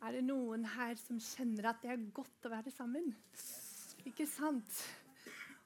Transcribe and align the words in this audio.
Er 0.00 0.16
det 0.16 0.22
noen 0.24 0.64
her 0.64 0.94
som 0.96 1.18
kjenner 1.20 1.70
at 1.70 1.82
det 1.82 1.90
er 1.92 2.04
godt 2.16 2.46
å 2.48 2.52
være 2.54 2.72
sammen? 2.72 3.10
Ikke 4.08 4.24
sant? 4.24 4.78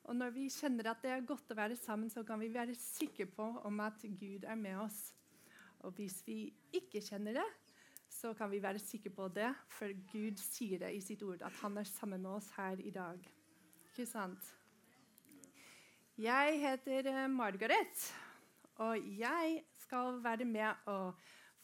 Og 0.04 0.16
når 0.18 0.32
vi 0.34 0.48
kjenner 0.52 0.90
at 0.90 1.04
det 1.04 1.12
er 1.14 1.22
godt 1.24 1.52
å 1.54 1.56
være 1.56 1.76
sammen, 1.78 2.10
så 2.10 2.24
kan 2.26 2.42
vi 2.42 2.50
være 2.52 2.74
sikre 2.76 3.28
på 3.30 3.46
om 3.64 3.78
at 3.84 4.02
Gud 4.02 4.42
er 4.42 4.58
med 4.58 4.80
oss. 4.82 4.98
Og 5.86 5.94
hvis 5.96 6.18
vi 6.26 6.48
ikke 6.74 7.02
kjenner 7.04 7.38
det, 7.38 7.46
så 8.10 8.32
kan 8.34 8.50
vi 8.50 8.60
være 8.62 8.82
sikre 8.82 9.12
på 9.14 9.28
det, 9.36 9.52
for 9.70 9.94
Gud 10.10 10.42
sier 10.42 10.82
det 10.82 10.90
i 10.96 11.00
sitt 11.04 11.22
ord, 11.22 11.40
at 11.42 11.54
han 11.62 11.78
er 11.78 11.88
sammen 11.88 12.22
med 12.26 12.34
oss 12.34 12.50
her 12.58 12.82
i 12.82 12.92
dag. 12.94 13.22
Ikke 13.92 14.06
sant? 14.10 14.50
Jeg 16.18 16.58
heter 16.62 17.10
eh, 17.10 17.30
Margaret, 17.30 18.04
og 18.82 18.98
jeg 19.18 19.62
skal 19.82 20.20
være 20.22 20.46
med 20.46 20.90
og 20.90 21.14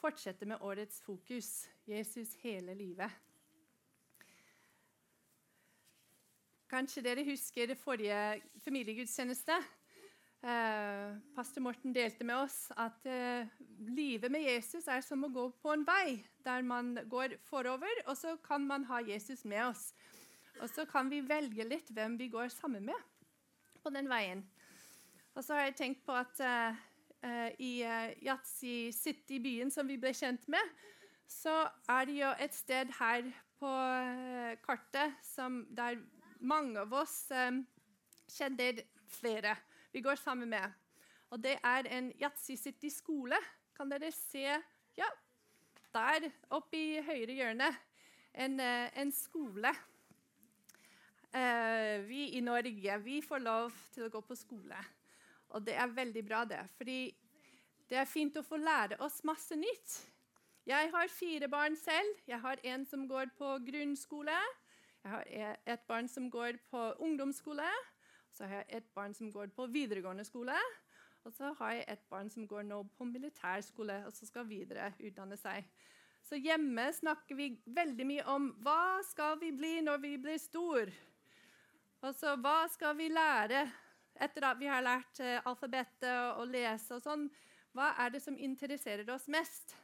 fortsette 0.01 0.49
med 0.49 0.63
årets 0.65 1.01
fokus 1.05 1.69
Jesus 1.89 2.35
hele 2.43 2.75
livet. 2.75 3.11
Kanskje 6.71 7.03
dere 7.03 7.27
husker 7.27 7.67
det 7.67 7.79
forrige 7.79 8.41
familiegudstjeneste. 8.65 9.57
Eh, 10.41 11.17
Pastor 11.37 11.61
Morten 11.61 11.93
delte 11.93 12.25
med 12.25 12.39
oss 12.47 12.71
at 12.81 13.05
eh, 13.11 13.49
livet 13.91 14.33
med 14.33 14.47
Jesus 14.47 14.87
er 14.89 15.03
som 15.05 15.27
å 15.27 15.33
gå 15.35 15.49
på 15.61 15.75
en 15.75 15.83
vei 15.85 16.23
der 16.47 16.63
man 16.65 16.95
går 17.11 17.35
forover, 17.45 18.05
og 18.07 18.17
så 18.17 18.37
kan 18.41 18.65
man 18.65 18.87
ha 18.89 19.03
Jesus 19.05 19.45
med 19.45 19.67
oss. 19.67 19.91
Og 20.63 20.71
så 20.71 20.87
kan 20.89 21.11
vi 21.13 21.21
velge 21.27 21.67
litt 21.67 21.91
hvem 21.93 22.17
vi 22.21 22.31
går 22.33 22.49
sammen 22.55 22.87
med 22.89 23.11
på 23.83 23.93
den 23.93 24.09
veien. 24.09 24.47
Og 25.35 25.45
så 25.45 25.59
har 25.59 25.69
jeg 25.69 25.77
tenkt 25.83 26.07
på 26.07 26.17
at 26.17 26.41
eh, 26.41 26.81
i 27.61 27.73
uh, 27.85 28.11
Yatzy 28.25 28.91
City-byen 28.97 29.71
som 29.73 29.89
vi 29.89 29.99
ble 30.01 30.13
kjent 30.17 30.47
med, 30.49 30.73
så 31.29 31.67
er 31.93 32.07
det 32.09 32.17
jo 32.17 32.31
et 32.41 32.55
sted 32.57 32.93
her 32.97 33.27
på 33.61 33.71
uh, 33.71 34.55
kartet 34.65 35.19
som, 35.25 35.63
der 35.77 36.01
mange 36.41 36.81
av 36.81 36.95
oss 37.03 37.27
kjenner 38.33 38.79
flere 39.13 39.53
vi 39.93 40.01
går 40.01 40.17
sammen 40.17 40.49
med. 40.49 40.73
Og 41.31 41.43
det 41.43 41.59
er 41.61 41.89
en 41.93 42.09
Yatzy 42.17 42.57
City 42.57 42.89
skole. 42.89 43.37
Kan 43.77 43.91
dere 43.93 44.09
se 44.15 44.47
Ja, 44.97 45.09
der 45.93 46.31
oppe 46.51 46.79
i 46.79 47.03
høyre 47.05 47.37
hjørne. 47.37 47.69
En, 48.33 48.57
en 48.61 49.13
skole. 49.13 49.75
vi 52.09 52.23
i 52.39 52.41
Norge 52.41 52.99
vi 53.05 53.21
får 53.21 53.45
lov 53.45 53.77
til 53.93 54.07
å 54.07 54.11
gå 54.15 54.25
på 54.25 54.39
skole. 54.39 54.81
Og 55.51 55.67
det 55.67 55.75
er 55.75 55.93
veldig 55.95 56.25
bra, 56.27 56.45
det. 56.45 56.61
Fordi 56.77 57.01
det 57.91 57.99
er 57.99 58.09
fint 58.09 58.37
å 58.39 58.47
få 58.47 58.61
lære 58.61 59.01
oss 59.03 59.21
masse 59.27 59.57
nytt. 59.59 59.97
Jeg 60.69 60.91
har 60.93 61.09
fire 61.11 61.49
barn 61.51 61.77
selv. 61.77 62.21
Jeg 62.29 62.39
har 62.41 62.61
en 62.73 62.85
som 62.87 63.09
går 63.09 63.33
på 63.39 63.57
grunnskole. 63.67 64.37
Jeg 65.03 65.11
har 65.11 65.25
e- 65.27 65.57
et 65.67 65.87
barn 65.89 66.09
som 66.09 66.31
går 66.31 66.61
på 66.71 66.85
ungdomsskole. 67.01 67.67
Så 68.33 68.47
har 68.47 68.63
jeg 68.63 68.77
et 68.79 68.95
barn 68.95 69.15
som 69.15 69.33
går 69.33 69.51
på 69.57 69.67
videregående 69.67 70.25
skole. 70.25 70.57
Og 71.25 71.33
så 71.33 71.53
har 71.59 71.73
jeg 71.73 71.85
et 71.89 72.05
barn 72.11 72.31
som 72.31 72.47
går 72.49 72.63
nå 72.63 72.83
på 72.97 73.05
militærskole 73.05 74.05
og 74.07 74.13
så 74.13 74.27
skal 74.27 74.47
videre 74.49 74.93
utdanne 75.01 75.37
seg. 75.37 75.67
Så 76.23 76.39
hjemme 76.41 76.87
snakker 76.93 77.37
vi 77.37 77.51
veldig 77.67 78.07
mye 78.07 78.25
om 78.29 78.51
hva 78.65 79.01
skal 79.05 79.39
vi 79.41 79.51
bli 79.57 79.81
når 79.85 80.01
vi 80.05 80.17
blir 80.21 80.39
stor. 80.41 80.93
Og 82.01 82.15
så 82.17 82.37
hva 82.41 82.65
skal 82.73 82.97
vi 82.97 83.11
lære 83.13 83.67
etter 84.21 84.47
at 84.51 84.59
vi 84.61 84.69
har 84.71 84.85
lært 84.85 85.23
uh, 85.25 85.39
alfabetet 85.49 86.37
og 86.37 86.49
lese 86.53 86.97
og 86.97 87.05
sånn, 87.05 87.29
hva 87.77 87.93
er 88.03 88.13
det 88.15 88.23
som 88.25 88.39
interesserer 88.39 89.09
oss 89.15 89.29
mest? 89.31 89.77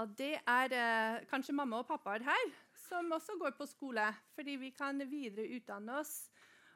Og 0.00 0.14
det 0.18 0.34
er 0.50 0.72
eh, 0.74 1.24
kanskje 1.30 1.54
mamma 1.54 1.78
og 1.78 1.86
pappaer 1.86 2.24
her 2.26 2.46
som 2.88 3.12
også 3.14 3.36
går 3.38 3.54
på 3.54 3.66
skole, 3.70 4.06
fordi 4.34 4.56
vi 4.58 4.70
kan 4.74 4.98
videreutdanne 5.10 6.00
oss 6.00 6.14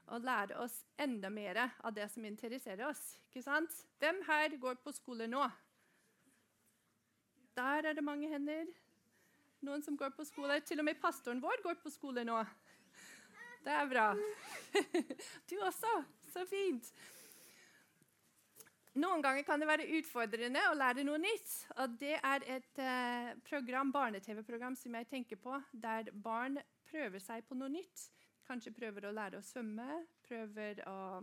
og 0.09 0.23
lære 0.25 0.57
oss 0.63 0.85
enda 1.01 1.29
mer 1.29 1.65
av 1.67 1.93
det 1.97 2.07
som 2.13 2.25
interesserer 2.25 2.87
oss. 2.87 3.19
Ikke 3.29 3.43
sant? 3.45 3.75
Hvem 3.99 4.23
her 4.29 4.55
går 4.61 4.79
på 4.85 4.95
skole 4.95 5.27
nå? 5.29 5.43
Der 7.59 7.91
er 7.91 7.99
det 7.99 8.05
mange 8.05 8.31
hender. 8.31 8.71
Noen 9.67 9.83
som 9.83 9.97
går 9.99 10.15
på 10.15 10.25
skole. 10.25 10.61
Til 10.61 10.79
og 10.81 10.87
med 10.87 11.01
pastoren 11.03 11.43
vår 11.43 11.63
går 11.65 11.81
på 11.83 11.91
skole 11.91 12.25
nå. 12.25 12.39
Det 13.69 13.75
er 13.77 13.89
bra. 13.89 14.09
Du 15.51 15.59
også. 15.61 15.91
Så 16.33 16.45
fint. 16.49 16.87
Noen 18.97 19.21
ganger 19.23 19.45
kan 19.45 19.61
det 19.61 19.69
være 19.69 19.89
utfordrende 19.99 20.63
å 20.71 20.77
lære 20.77 21.05
noe 21.05 21.21
nytt. 21.21 21.51
og 21.77 21.99
Det 22.01 22.15
er 22.17 22.47
et 22.49 22.81
eh, 22.81 23.29
program, 23.45 23.93
barne-TV-program 23.93 24.77
som 24.77 24.97
jeg 24.97 25.09
tenker 25.11 25.41
på, 25.43 25.59
der 25.73 26.09
barn 26.13 26.57
prøver 26.89 27.21
seg 27.21 27.45
på 27.45 27.59
noe 27.61 27.69
nytt. 27.75 28.07
Kanskje 28.49 28.73
prøver 28.73 29.11
å 29.11 29.13
lære 29.13 29.43
å 29.43 29.45
svømme, 29.45 30.01
prøver 30.25 30.81
å, 30.89 31.21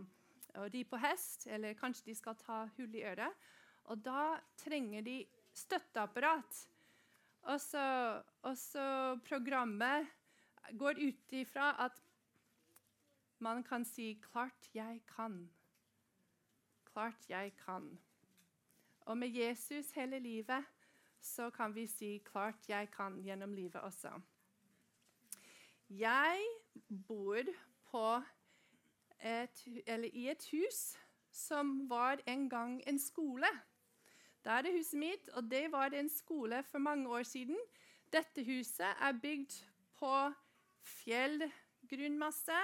å 0.62 0.70
ri 0.70 0.84
på 0.86 1.02
hest, 1.02 1.48
eller 1.50 1.74
kanskje 1.74 2.12
de 2.12 2.18
skal 2.20 2.38
ta 2.38 2.62
hull 2.78 2.94
i 2.94 3.02
øret. 3.10 3.50
Og 3.90 4.06
da 4.06 4.36
trenger 4.62 5.02
de 5.02 5.18
støtteapparat. 5.66 6.62
Og 7.50 7.60
så 8.62 8.88
programmet 9.26 10.14
går 10.78 11.02
ut 11.02 11.38
ifra 11.42 11.74
at 11.82 12.05
man 13.38 13.62
kan 13.62 13.84
si 13.84 14.20
'klart 14.22 14.70
jeg 14.74 15.00
kan'. 15.06 15.50
Klart 16.84 17.28
jeg 17.28 17.52
kan. 17.56 17.98
Og 19.00 19.18
med 19.18 19.28
Jesus 19.28 19.90
hele 19.90 20.18
livet 20.18 20.64
så 21.20 21.50
kan 21.50 21.74
vi 21.74 21.86
si 21.86 22.18
'klart 22.18 22.68
jeg 22.68 22.88
kan' 22.90 23.22
gjennom 23.22 23.52
livet 23.52 23.80
også. 23.80 24.20
Jeg 25.90 26.46
bor 27.06 27.42
et, 29.20 29.66
i 30.12 30.28
et 30.28 30.48
hus 30.52 30.96
som 31.30 31.90
var 31.90 32.18
en 32.26 32.48
gang 32.50 32.82
en 32.86 32.98
skole. 32.98 33.48
Da 34.44 34.50
er 34.50 34.62
det 34.62 34.72
huset 34.76 34.98
mitt, 34.98 35.28
og 35.28 35.50
det 35.50 35.72
var 35.72 35.86
en 35.86 36.08
skole 36.08 36.62
for 36.62 36.78
mange 36.78 37.08
år 37.08 37.22
siden. 37.22 37.56
Dette 38.12 38.44
huset 38.44 38.86
er 38.86 39.12
bygd 39.22 39.64
på 39.98 40.32
fjellgrunnmasse 40.82 42.60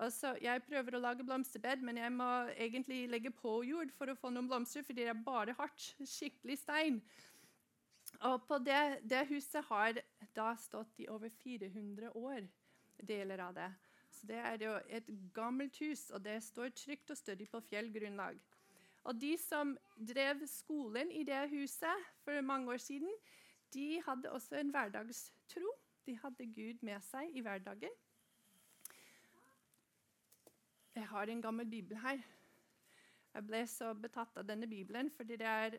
Altså, 0.00 0.32
jeg 0.40 0.62
prøver 0.64 0.96
å 0.96 1.02
lage 1.02 1.24
blomsterbed, 1.24 1.82
men 1.84 1.98
jeg 2.00 2.12
må 2.14 2.30
egentlig 2.56 3.02
legge 3.12 3.32
på 3.34 3.58
jord 3.68 3.92
for 3.98 4.08
å 4.08 4.16
få 4.16 4.30
noen 4.32 4.48
blomster, 4.48 4.84
fordi 4.86 5.04
det 5.04 5.12
er 5.12 5.24
bare 5.26 5.54
hardt. 5.58 5.90
Skikkelig 6.08 6.58
stein. 6.62 7.02
Og 8.28 8.42
på 8.48 8.58
det, 8.64 9.02
det, 9.08 9.26
huset 9.28 9.64
har 9.68 10.00
da 10.36 10.52
stått 10.60 11.00
i 11.02 11.08
over 11.12 11.32
400 11.42 12.12
år, 12.16 12.46
deler 13.02 13.44
av 13.44 13.54
det. 13.56 13.68
Så 14.12 14.28
det 14.28 14.40
er 14.40 14.64
jo 14.64 14.72
et 14.88 15.08
gammelt 15.34 15.76
hus, 15.82 16.08
og 16.10 16.24
det 16.24 16.38
står 16.44 16.72
trygt 16.76 17.12
og 17.12 17.18
stødig 17.18 17.48
på 17.50 17.60
fjellgrunnlag. 17.68 18.40
Og 19.08 19.18
de 19.18 19.32
som 19.40 19.74
drev 19.96 20.44
skolen 20.46 21.10
i 21.10 21.24
det 21.26 21.40
huset 21.50 22.10
for 22.22 22.40
mange 22.46 22.70
år 22.72 22.80
siden, 22.80 23.10
de 23.74 24.02
hadde 24.06 24.30
også 24.30 24.60
en 24.60 24.70
hverdagstro. 24.70 25.72
De 26.06 26.16
hadde 26.22 26.46
Gud 26.54 26.84
med 26.86 27.00
seg 27.08 27.34
i 27.34 27.42
hverdagen. 27.42 28.01
Jeg 30.94 31.08
har 31.08 31.22
en 31.22 31.40
gammel 31.42 31.66
bibel 31.66 31.96
her. 31.96 32.18
Jeg 33.32 33.46
ble 33.48 33.62
så 33.66 33.94
betatt 33.96 34.36
av 34.36 34.44
denne 34.44 34.66
bibelen 34.68 35.08
fordi 35.14 35.38
det 35.40 35.48
er 35.48 35.76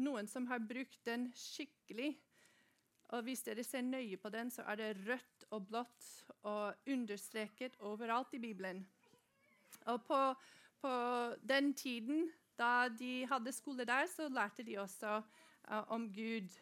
noen 0.00 0.28
som 0.28 0.46
har 0.48 0.62
brukt 0.64 1.02
den 1.04 1.26
skikkelig. 1.36 2.14
Og 3.12 3.26
hvis 3.26 3.44
dere 3.44 3.64
ser 3.64 3.84
nøye 3.84 4.16
på 4.16 4.30
den, 4.32 4.48
så 4.50 4.64
er 4.72 4.80
det 4.80 5.02
rødt 5.04 5.44
og 5.50 5.66
blått 5.68 6.06
og 6.48 6.88
understreket 6.88 7.76
overalt 7.84 8.32
i 8.34 8.40
Bibelen. 8.40 8.80
Og 9.92 10.00
på, 10.08 10.20
på 10.80 10.92
den 11.44 11.74
tiden 11.74 12.30
da 12.56 12.88
de 12.88 13.26
hadde 13.28 13.52
skole 13.52 13.84
der, 13.84 14.08
så 14.08 14.30
lærte 14.32 14.64
de 14.64 14.78
også 14.80 15.18
uh, 15.20 15.84
om 15.92 16.08
Gud. 16.14 16.56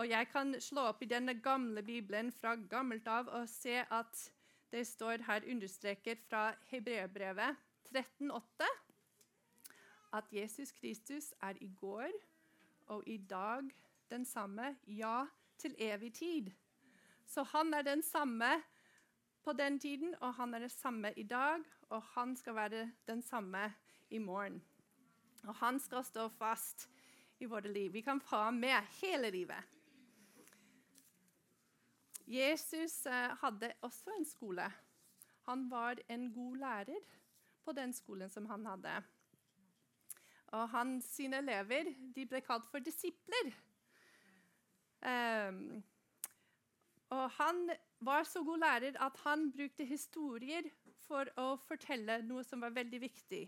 Og 0.00 0.08
jeg 0.08 0.28
kan 0.32 0.56
slå 0.60 0.88
opp 0.90 1.04
i 1.04 1.10
denne 1.12 1.36
gamle 1.44 1.84
bibelen 1.84 2.32
fra 2.32 2.56
gammelt 2.56 3.06
av 3.08 3.28
og 3.28 3.48
se 3.48 3.78
at 3.84 4.24
det 4.70 4.86
står 4.86 5.22
her 5.26 5.46
understreket 5.50 6.18
fra 6.28 6.54
Hebreerbrevet 6.70 7.56
13,8 7.94 8.66
at 10.12 10.32
Jesus 10.32 10.72
Kristus 10.72 11.34
er 11.42 11.54
i 11.60 11.70
går 11.80 12.10
og 12.86 13.02
i 13.06 13.16
dag 13.16 13.62
den 14.10 14.24
samme, 14.24 14.76
ja, 14.86 15.24
til 15.58 15.74
evig 15.78 16.12
tid. 16.14 16.50
Så 17.26 17.42
han 17.42 17.74
er 17.74 17.82
den 17.82 18.02
samme 18.02 18.62
på 19.42 19.52
den 19.52 19.78
tiden, 19.78 20.14
og 20.20 20.34
han 20.34 20.54
er 20.54 20.58
det 20.58 20.70
samme 20.70 21.12
i 21.16 21.22
dag, 21.22 21.62
og 21.88 22.02
han 22.02 22.36
skal 22.36 22.54
være 22.54 22.92
den 23.06 23.22
samme 23.22 23.74
i 24.10 24.18
morgen. 24.18 24.62
Og 25.46 25.54
han 25.54 25.80
skal 25.80 26.04
stå 26.04 26.28
fast 26.28 26.88
i 27.40 27.44
vårt 27.44 27.66
liv. 27.66 27.92
Vi 27.92 28.00
kan 28.00 28.20
få 28.20 28.36
ham 28.36 28.54
med 28.54 28.82
hele 29.02 29.30
livet. 29.30 29.75
Jesus 32.26 33.06
eh, 33.06 33.36
hadde 33.40 33.72
også 33.86 34.14
en 34.18 34.26
skole. 34.26 34.66
Han 35.46 35.68
var 35.70 36.00
en 36.08 36.32
god 36.34 36.56
lærer 36.56 37.04
på 37.64 37.72
den 37.72 37.92
skolen 37.92 38.30
som 38.30 38.46
han 38.50 38.66
hadde. 38.66 38.94
Og 40.54 40.68
hans 40.70 41.08
elever 41.20 41.90
ble 42.14 42.40
kalt 42.40 42.66
for 42.70 42.82
disipler. 42.82 43.52
Um, 45.06 45.82
og 47.14 47.30
han 47.30 47.70
var 48.00 48.24
så 48.26 48.42
god 48.44 48.58
lærer 48.58 48.98
at 49.02 49.18
han 49.22 49.52
brukte 49.52 49.86
historier 49.86 50.66
for 51.06 51.30
å 51.38 51.54
fortelle 51.62 52.22
noe 52.26 52.42
som 52.44 52.64
var 52.64 52.74
veldig 52.74 53.00
viktig. 53.00 53.44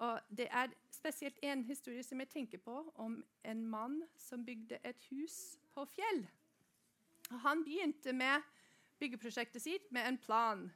Og 0.00 0.20
Det 0.28 0.48
er 0.50 0.72
spesielt 0.90 1.38
en 1.42 1.62
historie 1.64 2.02
som 2.02 2.20
jeg 2.20 2.28
tenker 2.28 2.58
på, 2.58 2.92
om 2.94 3.24
en 3.44 3.66
mann 3.66 4.02
som 4.16 4.44
bygde 4.44 4.78
et 4.84 5.02
hus 5.10 5.58
på 5.74 5.84
fjell. 5.84 6.24
Han 7.30 7.64
begynte 7.64 8.12
med 8.12 8.42
byggeprosjektet 8.98 9.62
sitt 9.62 9.92
med 9.92 10.08
en 10.08 10.18
plan. 10.18 10.72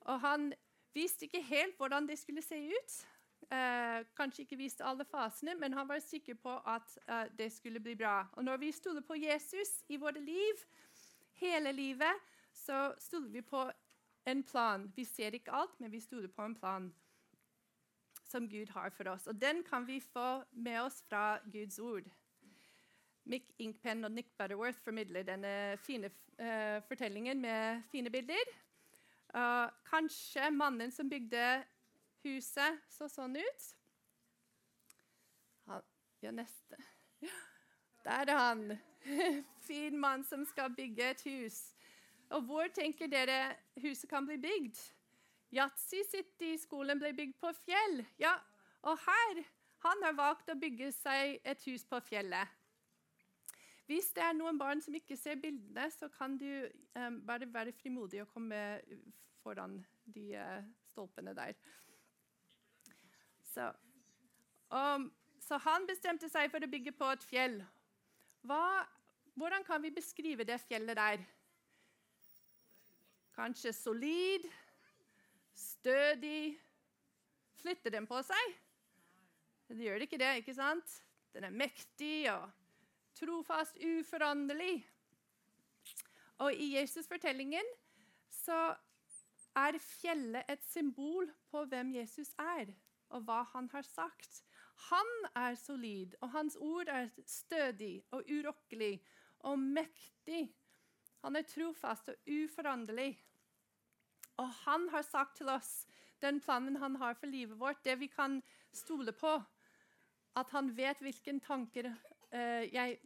Og 0.00 0.20
Han 0.20 0.52
visste 0.94 1.24
ikke 1.24 1.42
helt 1.42 1.76
hvordan 1.76 2.08
det 2.08 2.18
skulle 2.18 2.42
se 2.42 2.58
ut. 2.68 3.06
Eh, 3.50 4.04
kanskje 4.16 4.42
ikke 4.42 4.56
visste 4.56 4.84
alle 4.84 5.04
fasene, 5.04 5.54
men 5.54 5.72
han 5.72 5.88
var 5.88 5.98
sikker 5.98 6.34
på 6.34 6.52
at 6.66 6.98
eh, 7.08 7.26
det 7.38 7.52
skulle 7.52 7.80
bli 7.80 7.94
bra. 7.94 8.26
Og 8.32 8.44
Når 8.44 8.56
vi 8.56 8.72
stoler 8.72 9.00
på 9.00 9.14
Jesus 9.14 9.84
i 9.88 9.96
vårt 9.96 10.20
liv, 10.20 10.54
hele 11.32 11.72
livet, 11.72 12.14
så 12.52 12.94
stoler 12.98 13.28
vi 13.28 13.40
på 13.40 13.70
en 14.26 14.42
plan. 14.42 14.92
Vi 14.96 15.04
ser 15.04 15.34
ikke 15.34 15.52
alt, 15.52 15.80
men 15.80 15.92
vi 15.92 16.00
stoler 16.00 16.28
på 16.28 16.42
en 16.42 16.54
plan 16.54 16.94
som 18.30 18.48
Gud 18.48 18.68
har 18.68 18.90
for 18.90 19.08
oss. 19.08 19.26
Og 19.26 19.40
den 19.40 19.64
kan 19.64 19.86
vi 19.86 20.00
få 20.00 20.42
med 20.52 20.80
oss 20.80 21.02
fra 21.08 21.38
Guds 21.52 21.78
ord. 21.78 22.06
Mick 23.30 23.54
Inkpen 23.62 24.04
og 24.04 24.12
Nick 24.12 24.32
Butterworth 24.38 24.80
formidler 24.82 25.22
denne 25.22 25.76
fine 25.84 26.10
uh, 26.40 26.82
fortellingen 26.88 27.40
med 27.40 27.82
fine 27.92 28.10
bilder. 28.10 28.54
Uh, 29.34 29.70
kanskje 29.86 30.50
mannen 30.50 30.90
som 30.90 31.10
bygde 31.10 31.62
huset, 32.24 32.80
så 32.90 33.08
sånn 33.08 33.36
ut. 33.38 33.68
Han, 35.70 35.84
ja, 36.24 36.34
neste. 36.34 36.80
Der 38.04 38.32
er 38.32 38.38
han. 38.38 38.78
fin 39.68 39.98
mann 39.98 40.24
som 40.24 40.44
skal 40.44 40.74
bygge 40.74 41.10
et 41.14 41.22
hus. 41.24 41.60
Og 42.30 42.42
hvor 42.46 42.68
tenker 42.74 43.10
dere 43.10 43.56
huset 43.82 44.10
kan 44.10 44.26
bli 44.26 44.38
bygd? 44.42 44.78
Yatzy 45.54 46.02
City 46.06 46.54
skolen 46.62 46.98
ble 46.98 47.12
bygd 47.14 47.38
på 47.42 47.50
fjell. 47.64 48.04
Ja, 48.18 48.36
og 48.82 48.98
her 49.06 49.42
han 49.84 50.02
har 50.04 50.16
valgt 50.18 50.50
å 50.52 50.58
bygge 50.58 50.90
seg 50.94 51.38
et 51.44 51.62
hus 51.66 51.86
på 51.88 52.00
fjellet. 52.04 52.59
Hvis 53.90 54.12
det 54.14 54.22
er 54.22 54.36
noen 54.38 54.58
barn 54.58 54.78
som 54.78 54.94
ikke 54.94 55.16
ser 55.18 55.40
bildene, 55.42 55.88
så 55.90 56.06
kan 56.14 56.36
du 56.38 56.46
um, 56.94 57.16
bare 57.26 57.48
være 57.50 57.72
frimodig 57.74 58.20
og 58.22 58.28
komme 58.30 58.58
foran 59.42 59.80
de 60.14 60.28
uh, 60.38 60.60
stolpene 60.92 61.34
der. 61.34 61.56
Så, 63.50 63.66
um, 64.70 65.08
så, 65.42 65.58
han 65.64 65.88
bestemte 65.90 66.30
seg 66.30 66.52
for 66.52 66.62
å 66.62 66.70
bygge 66.70 66.94
på 66.94 67.08
et 67.16 67.26
fjell. 67.26 67.58
Hva, 68.46 68.86
hvordan 69.34 69.66
kan 69.66 69.82
vi 69.82 69.90
beskrive 69.96 70.46
det 70.46 70.60
fjellet 70.68 71.00
der? 71.00 71.26
Kanskje 73.34 73.74
solid, 73.74 74.46
stødig 75.50 76.54
Flytter 77.60 77.92
den 77.92 78.06
på 78.08 78.22
seg? 78.24 78.54
Det 79.68 79.82
gjør 79.84 79.98
det 80.00 80.06
ikke 80.08 80.18
det, 80.22 80.30
ikke 80.40 80.54
sant? 80.56 80.94
Den 81.34 81.44
er 81.50 81.52
mektig 81.52 82.30
og 82.32 82.46
trofast, 83.20 83.76
uforanderlig. 83.76 84.80
Og 86.40 86.54
i 86.54 86.72
Jesus-fortellingen 86.76 87.66
så 88.32 88.74
er 89.56 89.78
fjellet 89.82 90.48
et 90.48 90.62
symbol 90.64 91.28
på 91.50 91.64
hvem 91.68 91.92
Jesus 91.98 92.32
er, 92.38 92.70
og 93.10 93.26
hva 93.26 93.42
han 93.52 93.68
har 93.72 93.84
sagt. 93.84 94.42
Han 94.88 95.10
er 95.36 95.54
solid, 95.60 96.14
og 96.20 96.30
hans 96.30 96.56
ord 96.56 96.88
er 96.88 97.10
stødig 97.26 98.02
og 98.10 98.24
urokkelig 98.30 98.94
og 99.50 99.58
mektig. 99.58 100.46
Han 101.24 101.36
er 101.36 101.48
trofast 101.48 102.08
og 102.08 102.30
uforanderlig. 102.30 103.12
Og 104.40 104.48
han 104.64 104.88
har 104.88 105.02
sagt 105.04 105.36
til 105.36 105.48
oss 105.52 105.84
den 106.22 106.40
planen 106.40 106.76
han 106.76 106.96
har 106.96 107.14
for 107.14 107.26
livet 107.26 107.58
vårt, 107.60 107.84
det 107.84 107.98
vi 108.00 108.06
kan 108.06 108.40
stole 108.72 109.12
på. 109.12 109.40
At 110.36 110.52
han 110.54 110.70
vet 110.76 111.00
hvilke 111.02 111.34
tanker 111.44 111.90
eh, 111.90 112.64
jeg, 112.72 112.98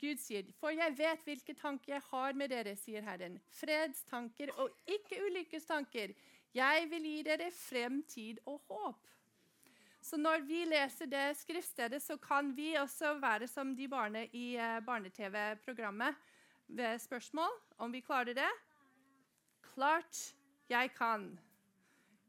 Gud 0.00 0.20
sier. 0.20 0.48
For 0.60 0.72
jeg 0.74 0.96
vet 0.98 1.22
hvilke 1.26 1.54
tanker 1.58 1.94
jeg 1.94 2.04
har 2.08 2.36
med 2.38 2.50
dere, 2.52 2.74
sier 2.78 3.04
Herren. 3.04 3.36
Fredstanker 3.60 4.52
og 4.56 4.72
ikke 4.88 5.20
ulykkestanker. 5.26 6.14
Jeg 6.56 6.88
vil 6.90 7.06
gi 7.06 7.22
dere 7.28 7.50
fremtid 7.54 8.40
og 8.50 8.62
håp. 8.70 9.06
Så 10.00 10.16
når 10.16 10.40
vi 10.48 10.64
leser 10.64 11.06
det 11.06 11.36
skriftstedet, 11.36 12.00
så 12.02 12.16
kan 12.16 12.54
vi 12.56 12.72
også 12.80 13.18
være 13.20 13.48
som 13.48 13.74
de 13.76 13.88
barna 13.88 14.24
i 14.32 14.56
uh, 14.56 14.80
barne-TV-programmet 14.86 16.16
ved 16.66 16.98
spørsmål 16.98 17.52
om 17.78 17.92
vi 17.92 18.00
klarer 18.00 18.34
det. 18.34 18.50
Klart 19.74 20.34
jeg 20.70 20.90
kan. 20.96 21.28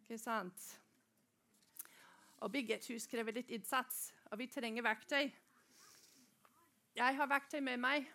Ikke 0.04 0.20
sant? 0.20 0.68
Å 2.42 2.50
bygge 2.52 2.76
et 2.76 2.88
hus 2.92 3.08
krever 3.08 3.38
litt 3.38 3.52
innsats, 3.54 4.10
og 4.32 4.42
vi 4.42 4.50
trenger 4.52 4.84
verktøy. 4.84 5.30
Jeg 6.96 7.16
har 7.16 7.28
verktøy 7.28 7.62
med 7.64 7.78
meg. 7.80 8.08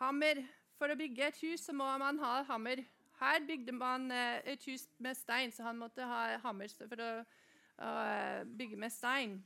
Hammer. 0.00 0.38
For 0.76 0.92
å 0.92 0.96
bygge 0.96 1.26
et 1.28 1.40
hus 1.44 1.66
så 1.68 1.74
må 1.76 1.88
man 2.00 2.16
ha 2.20 2.38
hammer. 2.48 2.80
Her 3.20 3.44
bygde 3.48 3.72
man 3.76 4.10
eh, 4.12 4.40
et 4.52 4.64
hus 4.68 4.86
med 5.00 5.16
stein, 5.16 5.52
så 5.52 5.64
han 5.64 5.76
måtte 5.80 6.04
ha 6.08 6.38
hammer 6.40 6.72
for 6.76 7.00
å, 7.00 7.10
å 7.80 7.92
eh, 8.00 8.40
bygge 8.48 8.80
med 8.80 8.92
stein. 8.92 9.38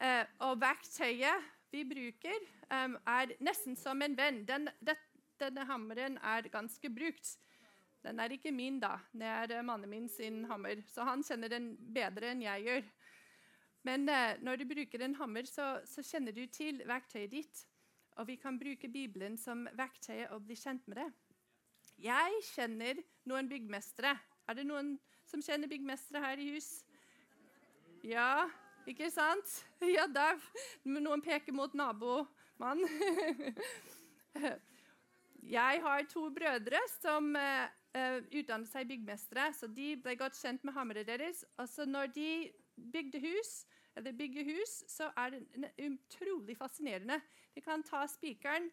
Eh, 0.00 0.24
og 0.44 0.56
verktøyet 0.60 1.52
vi 1.72 1.84
bruker, 1.88 2.44
er 2.70 3.36
nesten 3.44 3.76
som 3.76 4.00
en 4.04 4.16
venn. 4.16 4.44
Den, 4.48 4.68
denne 5.40 5.64
hammeren 5.68 6.16
er 6.22 6.48
ganske 6.52 6.88
brukt. 6.92 7.36
Den 8.04 8.20
er 8.20 8.32
ikke 8.32 8.52
min, 8.52 8.80
da. 8.80 8.98
Det 9.12 9.26
er 9.28 9.64
mannen 9.66 9.90
min 9.90 10.08
sin 10.08 10.44
hammer. 10.48 10.80
Så 10.92 11.04
han 11.08 11.24
kjenner 11.24 11.52
den 11.52 11.74
bedre 11.96 12.32
enn 12.32 12.44
jeg 12.44 12.68
gjør. 12.68 12.86
Men 13.84 14.08
eh, 14.08 14.40
når 14.40 14.60
du 14.60 14.64
bruker 14.68 15.04
en 15.04 15.16
hammer, 15.18 15.46
så, 15.48 15.78
så, 15.84 16.02
kjenner 16.02 16.32
du 16.32 16.46
til 16.48 16.80
verktøyet 16.88 17.32
ditt. 17.32 17.64
Og 18.16 18.28
vi 18.28 18.36
kan 18.40 18.58
bruke 18.58 18.88
Bibelen 18.88 19.36
som 19.40 19.66
verktøy 19.76 20.24
og 20.30 20.44
bli 20.46 20.56
kjent 20.56 20.86
med 20.88 21.02
det. 21.02 21.08
Jeg 22.04 22.42
kjenner 22.54 23.00
noen 23.28 23.48
byggmestere. 23.50 24.14
Er 24.48 24.58
det 24.58 24.66
noen 24.68 24.94
som 25.28 25.42
kjenner 25.42 25.70
byggmestere 25.70 26.22
her 26.24 26.40
i 26.40 26.50
hus? 26.54 26.70
Ja, 28.04 28.46
ikke 28.88 29.10
sant? 29.12 29.64
Ja, 29.96 30.06
der. 30.08 30.40
Noen 30.84 31.22
peker 31.24 31.52
mot 31.52 31.74
nabomann. 31.74 32.84
Jeg 35.44 35.80
har 35.84 36.06
to 36.08 36.30
brødre 36.32 36.78
som 37.02 37.34
uh, 37.36 37.66
utdannet 38.32 38.68
seg 38.70 38.88
byggmestere. 38.88 39.50
så 39.52 39.68
De 39.68 39.92
ble 40.00 40.16
godt 40.16 40.38
kjent 40.40 40.64
med 40.64 40.72
hammeret 40.72 41.06
deres. 41.08 41.44
Og 41.60 41.68
så 41.68 41.84
når 41.84 42.12
de 42.16 42.30
bygde 42.76 43.20
hus, 43.22 43.66
eller 43.96 44.12
bygge 44.12 44.44
hus, 44.44 44.84
så 44.90 45.10
er 45.16 45.30
det 45.30 45.70
utrolig 45.86 46.56
fascinerende. 46.58 47.20
De 47.54 47.60
kan 47.60 47.82
ta 47.82 48.06
spikeren, 48.10 48.70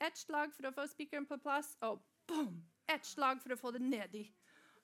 ett 0.00 0.18
slag 0.18 0.54
for 0.56 0.68
å 0.68 0.74
få 0.74 0.86
spikeren 0.90 1.26
på 1.28 1.38
plass, 1.42 1.74
og 1.84 2.00
boom, 2.28 2.62
ett 2.90 3.06
slag 3.06 3.42
for 3.42 3.54
å 3.54 3.60
få 3.60 3.74
den 3.76 3.90
nedi. 3.92 4.24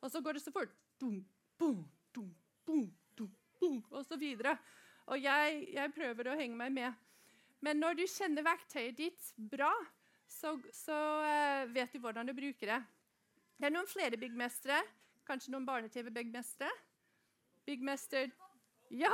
Og 0.03 0.13
så 0.13 0.21
går 0.23 0.39
det 0.39 0.45
så 0.45 0.53
fort. 0.55 0.75
Dum, 1.01 1.25
boom, 1.59 1.83
dum, 2.15 2.31
boom, 2.67 2.91
dum, 3.19 3.33
boom, 3.61 3.81
og 3.91 4.05
så 4.07 4.19
videre. 4.21 4.57
Og 5.09 5.23
jeg, 5.23 5.63
jeg 5.75 5.95
prøver 5.97 6.29
å 6.29 6.37
henge 6.39 6.59
meg 6.59 6.75
med. 6.75 7.07
Men 7.65 7.81
når 7.81 7.99
du 7.99 8.05
kjenner 8.07 8.47
verktøyet 8.47 8.99
ditt 8.99 9.33
bra, 9.51 9.73
så, 10.29 10.55
så 10.75 10.95
uh, 11.25 11.65
vet 11.73 11.95
du 11.95 12.03
hvordan 12.03 12.29
du 12.29 12.37
bruker 12.37 12.75
det. 12.75 12.83
Det 13.59 13.67
er 13.67 13.75
noen 13.75 13.89
flere 13.91 14.21
byggmestere. 14.21 14.79
Kanskje 15.27 15.53
noen 15.53 15.67
barne-TV-byggmestere. 15.67 16.71
Byggmester 17.67 18.31
Ja! 18.91 19.13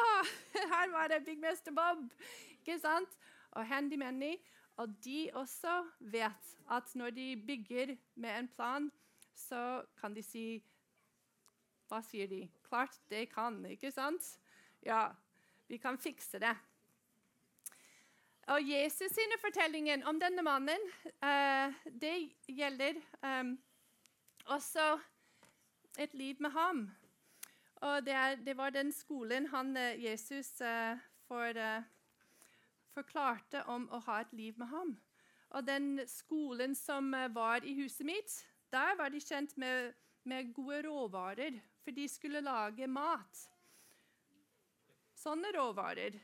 Her 0.73 0.91
var 0.91 1.09
det 1.09 1.25
byggmester 1.25 1.73
Bob! 1.73 2.11
Ikke 2.51 2.79
sant? 2.79 3.19
Og 3.51 3.67
Handy 3.67 3.97
Manny. 3.99 4.37
Og 4.77 4.95
de 5.05 5.31
også 5.35 5.85
vet 6.01 6.57
at 6.71 6.95
når 6.95 7.11
de 7.11 7.37
bygger 7.47 7.97
med 8.15 8.39
en 8.39 8.49
plan, 8.49 8.93
så 9.35 9.85
kan 10.01 10.15
de 10.15 10.23
si 10.23 10.63
Hva 11.89 12.01
sier 12.03 12.27
de? 12.27 12.47
Klart 12.65 12.97
det 13.11 13.29
kan, 13.31 13.59
ikke 13.69 13.91
sant? 13.93 14.39
Ja, 14.83 15.13
vi 15.69 15.77
kan 15.77 15.99
fikse 15.99 16.41
det. 16.41 16.55
Og 18.49 18.65
Jesus 18.69 19.13
sine 19.13 19.39
fortellinger 19.41 20.03
om 20.09 20.19
denne 20.21 20.43
mannen 20.43 20.81
uh, 21.23 21.75
det 22.01 22.33
gjelder 22.49 22.99
um, 23.23 23.55
også 24.47 24.99
et 25.99 26.15
liv 26.15 26.37
med 26.41 26.51
ham. 26.51 26.91
Og 27.83 28.05
det, 28.07 28.15
er, 28.15 28.37
det 28.37 28.55
var 28.57 28.71
den 28.71 28.93
skolen 28.93 29.49
han, 29.53 29.75
uh, 29.77 30.05
Jesus 30.05 30.61
uh, 30.61 30.95
for, 31.29 31.59
forklarte 32.95 33.65
om 33.73 33.89
å 33.91 34.01
ha 34.07 34.21
et 34.23 34.33
liv 34.37 34.59
med 34.61 34.71
ham. 34.71 34.95
Og 35.55 35.67
den 35.67 36.01
skolen 36.11 36.75
som 36.75 37.13
var 37.35 37.65
i 37.65 37.75
huset 37.79 38.07
mitt, 38.07 38.37
der 38.75 38.97
var 38.99 39.11
de 39.11 39.21
kjent 39.23 39.57
med, 39.61 39.95
med 40.27 40.53
gode 40.55 40.83
råvarer, 40.87 41.59
for 41.85 41.95
de 41.95 42.07
skulle 42.11 42.43
lage 42.43 42.89
mat. 42.91 43.45
Sånne 45.15 45.53
råvarer. 45.57 46.21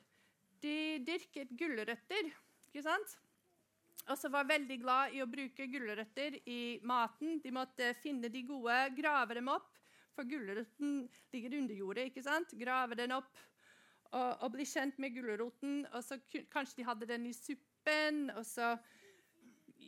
de 0.61 1.01
dyrket 1.01 1.55
gulrøtter, 1.57 2.27
ikke 2.69 2.83
sant? 2.85 3.15
Og 4.11 4.19
så 4.19 4.29
var 4.29 4.49
veldig 4.49 4.77
glad 4.83 5.15
i 5.17 5.23
å 5.23 5.29
bruke 5.31 5.67
gulrøtter 5.73 6.37
i 6.45 6.81
maten. 6.85 7.39
De 7.41 7.53
måtte 7.55 7.95
finne 8.03 8.29
de 8.29 8.43
gode, 8.45 8.77
grave 8.97 9.39
dem 9.39 9.49
opp, 9.49 9.80
for 10.21 10.29
gulroten 10.29 11.09
ligger 11.33 11.57
under 11.59 11.75
jordet. 11.75 12.11
ikke 12.11 12.23
sant? 12.23 12.53
Grave 12.61 12.97
den 12.99 13.15
opp 13.17 13.39
og, 14.13 14.43
og 14.45 14.51
bli 14.53 14.67
kjent 14.69 14.99
med 15.01 15.15
gulroten. 15.17 15.87
Og 15.95 16.05
så 16.05 16.19
kanskje 16.53 16.83
de 16.83 16.89
hadde 16.89 17.09
den 17.09 17.29
i 17.31 17.37
suppen, 17.37 18.29
og 18.37 18.45
så 18.47 18.77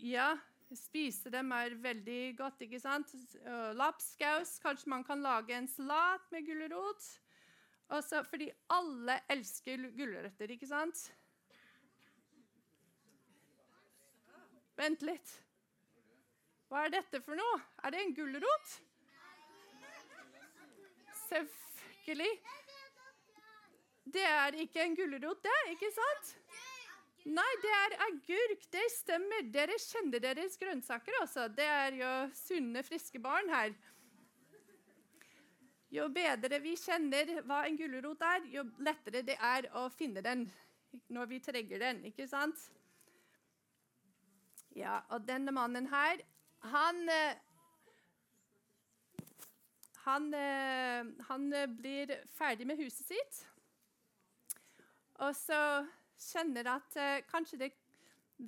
Ja, 0.03 0.33
spise 0.75 1.31
dem 1.31 1.53
er 1.53 1.75
veldig 1.79 2.37
godt, 2.39 2.63
ikke 2.65 2.81
sant? 2.81 3.13
Lapskaus. 3.77 4.57
Kanskje 4.63 4.89
man 4.91 5.05
kan 5.05 5.21
lage 5.23 5.55
en 5.55 5.69
salat 5.69 6.25
med 6.33 6.47
gulrot. 6.49 7.11
Fordi 8.31 8.49
alle 8.73 9.19
elsker 9.31 9.85
gulrøtter, 9.99 10.51
ikke 10.51 10.67
sant? 10.67 11.05
Vent 14.81 15.05
litt. 15.05 15.37
Hva 16.73 16.87
er 16.87 16.97
dette 16.97 17.21
for 17.21 17.37
noe? 17.37 17.61
Er 17.85 17.93
det 17.93 18.01
en 18.01 18.17
gulrot? 18.17 18.81
Selvfølgelig. 21.33 22.33
Det 24.13 24.25
er 24.29 24.57
ikke 24.65 24.83
en 24.85 24.97
gulrot, 24.97 25.45
det, 25.45 25.59
ikke 25.73 25.89
sant? 25.95 26.33
Nei, 27.33 27.53
det 27.63 27.71
er 27.77 27.95
agurk. 28.09 28.67
Det 28.75 28.83
stemmer. 28.93 29.47
Dere 29.55 29.79
kjenner 29.79 30.21
deres 30.21 30.59
grønnsaker 30.59 31.21
også. 31.23 31.47
Det 31.55 31.69
er 31.69 31.97
jo 32.01 32.11
sunne, 32.37 32.83
friske 32.85 33.21
barn 33.23 33.49
her. 33.53 33.73
Jo 35.93 36.09
bedre 36.13 36.59
vi 36.65 36.73
kjenner 36.81 37.31
hva 37.47 37.63
en 37.69 37.77
gulrot 37.77 38.23
er, 38.25 38.47
jo 38.49 38.65
lettere 38.81 39.21
det 39.29 39.37
er 39.37 39.69
å 39.77 39.87
finne 39.93 40.23
den 40.25 40.47
når 41.13 41.29
vi 41.29 41.41
trenger 41.45 41.81
den. 41.85 42.05
ikke 42.09 42.27
sant? 42.29 42.59
Ja, 44.77 45.03
og 45.13 45.27
denne 45.29 45.53
mannen 45.53 45.89
her, 45.93 46.21
han 46.73 47.03
eh, 47.13 47.37
han, 50.05 50.35
eh, 50.35 51.07
han 51.29 51.49
blir 51.79 52.15
ferdig 52.35 52.67
med 52.67 52.81
huset 52.83 53.07
sitt. 53.07 53.43
Og 55.23 55.35
så 55.37 55.87
kjenner 56.19 56.71
at 56.77 56.97
uh, 56.99 57.19
kanskje 57.31 57.59
det 57.63 57.73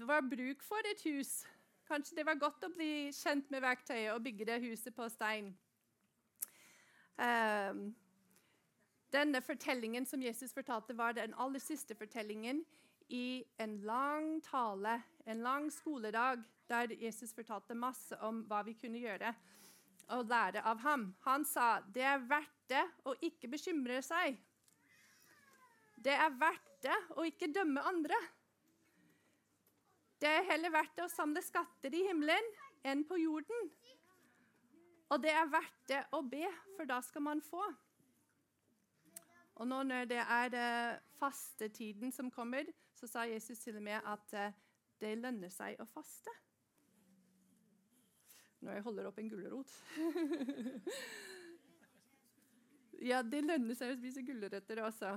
var 0.06 0.24
bruk 0.26 0.62
for 0.62 0.82
et 0.90 1.02
hus. 1.06 1.44
Kanskje 1.88 2.16
det 2.18 2.26
var 2.26 2.40
godt 2.40 2.64
å 2.66 2.72
bli 2.74 3.10
kjent 3.14 3.50
med 3.52 3.62
verktøyet 3.62 4.14
og 4.14 4.22
bygge 4.24 4.48
det 4.48 4.62
huset 4.64 4.94
på 4.96 5.08
stein. 5.12 5.52
Um, 7.14 7.92
denne 9.14 9.42
fortellingen 9.44 10.06
som 10.06 10.22
Jesus 10.22 10.54
fortalte, 10.54 10.96
var 10.98 11.14
den 11.14 11.36
aller 11.38 11.62
siste 11.62 11.94
fortellingen 11.94 12.64
i 13.14 13.44
en 13.62 13.76
lang 13.86 14.40
tale, 14.42 15.02
en 15.26 15.44
lang 15.44 15.70
skoledag, 15.70 16.42
der 16.68 16.96
Jesus 16.98 17.34
fortalte 17.36 17.76
masse 17.76 18.16
om 18.24 18.40
hva 18.48 18.62
vi 18.66 18.72
kunne 18.80 18.98
gjøre 18.98 19.34
og 20.12 20.26
lære 20.28 20.62
av 20.66 20.80
ham. 20.84 21.08
Han 21.24 21.44
sa 21.48 21.78
det 21.94 22.04
er 22.04 22.24
verdt 22.28 22.68
det 22.68 22.84
å 23.08 23.14
ikke 23.24 23.50
bekymre 23.52 24.00
seg. 24.04 24.38
Det 26.04 26.12
er 26.12 26.36
verdt 26.40 26.72
det 26.84 26.96
å 27.16 27.24
ikke 27.24 27.52
dømme 27.52 27.84
andre. 27.88 28.18
Det 30.20 30.30
er 30.30 30.46
heller 30.48 30.72
verdt 30.72 30.94
det 30.96 31.06
å 31.06 31.12
samle 31.12 31.42
skatter 31.44 31.94
i 31.94 32.04
himmelen 32.08 32.46
enn 32.84 33.04
på 33.08 33.18
jorden. 33.20 33.70
Og 35.12 35.20
det 35.22 35.32
er 35.32 35.50
verdt 35.52 35.82
det 35.88 36.00
å 36.16 36.22
be, 36.26 36.46
for 36.76 36.88
da 36.88 37.00
skal 37.04 37.24
man 37.26 37.42
få. 37.44 37.62
Og 39.60 39.68
nå 39.70 39.82
når 39.86 40.08
det 40.10 40.22
er 40.22 40.56
uh, 40.58 41.02
fastetiden 41.20 42.12
som 42.12 42.30
kommer, 42.32 42.66
så 42.96 43.08
sa 43.10 43.26
Jesus 43.28 43.60
til 43.62 43.76
og 43.78 43.84
med 43.86 44.00
at 44.00 44.34
uh, 44.34 44.56
det 45.00 45.14
lønner 45.20 45.52
seg 45.52 45.78
å 45.80 45.86
faste. 45.86 46.32
Når 48.64 48.78
jeg 48.78 48.84
holder 48.86 49.08
opp 49.10 49.18
en 49.20 49.28
gulrot. 49.28 49.72
ja, 53.10 53.20
det 53.20 53.42
lønner 53.44 53.76
seg 53.76 53.92
å 53.92 53.98
spise 53.98 54.24
gulrøtter 54.24 54.80
også. 54.86 55.10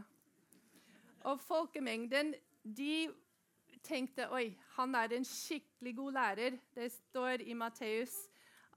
Og 1.31 1.39
folkemengden 1.41 2.33
de 2.63 3.07
tenkte 3.87 4.27
oi, 4.35 4.49
han 4.75 4.95
er 4.99 5.15
en 5.15 5.27
skikkelig 5.27 5.93
god 5.95 6.17
lærer. 6.17 6.59
Det 6.75 6.89
står 6.91 7.45
i 7.47 7.55
Matteus 7.55 8.17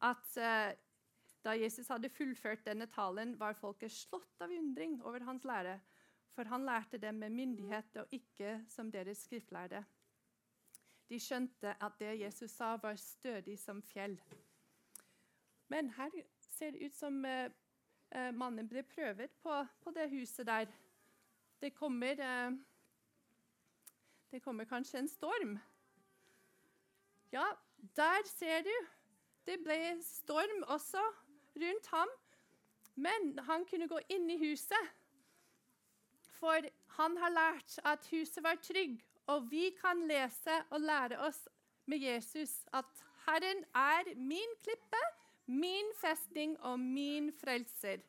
at 0.06 0.38
uh, 0.38 0.70
da 1.44 1.56
Jesus 1.56 1.88
hadde 1.90 2.12
fullført 2.12 2.66
denne 2.66 2.86
talen, 2.92 3.34
var 3.40 3.58
folket 3.58 3.92
slått 3.92 4.44
av 4.44 4.52
undring 4.52 5.00
over 5.02 5.24
hans 5.24 5.46
lære, 5.48 5.78
for 6.30 6.46
han 6.46 6.66
lærte 6.68 7.00
dem 7.00 7.18
med 7.20 7.34
myndighet 7.34 7.96
og 8.02 8.12
ikke 8.14 8.60
som 8.68 8.92
deres 8.92 9.24
skriftlærde. 9.26 9.82
De 11.10 11.18
skjønte 11.18 11.74
at 11.82 11.96
det 11.98 12.20
Jesus 12.20 12.52
sa, 12.54 12.76
var 12.78 13.00
stødig 13.00 13.56
som 13.58 13.80
fjell. 13.82 14.14
Men 15.70 15.90
her 15.94 16.10
ser 16.50 16.74
det 16.74 16.86
ut 16.86 16.94
som 16.94 17.20
uh, 17.24 18.30
mannen 18.34 18.68
ble 18.68 18.82
prøvet 18.82 19.30
på, 19.42 19.58
på, 19.82 19.92
det 19.94 20.08
huset 20.10 20.46
der. 20.46 20.70
Det 21.62 21.70
kommer, 21.74 22.18
uh, 22.18 22.56
det 24.32 24.42
kommer 24.42 24.66
kanskje 24.66 24.98
en 24.98 25.08
storm. 25.08 25.58
Ja, 27.32 27.46
der 27.96 28.26
ser 28.26 28.66
du. 28.66 28.74
Det 29.46 29.60
ble 29.62 29.78
storm 30.02 30.64
også 30.66 31.02
rundt 31.56 31.86
ham. 31.94 32.10
Men 32.94 33.38
han 33.46 33.64
kunne 33.64 33.88
gå 33.88 34.00
inn 34.10 34.26
i 34.30 34.38
huset, 34.40 34.90
for 36.40 36.66
han 36.98 37.16
har 37.16 37.32
lært 37.32 37.78
at 37.86 38.10
huset 38.10 38.42
var 38.44 38.58
trygg. 38.60 38.98
Og 39.30 39.46
vi 39.50 39.70
kan 39.78 40.02
lese 40.10 40.58
og 40.70 40.82
lære 40.82 41.20
oss 41.22 41.44
med 41.86 42.02
Jesus 42.02 42.64
at 42.74 43.04
Herren 43.26 43.64
er 43.74 44.10
min 44.16 44.54
klippe, 44.64 45.02
min 45.50 45.92
festning 45.98 46.54
og 46.60 46.78
min 46.80 47.32
frelser. 47.34 48.02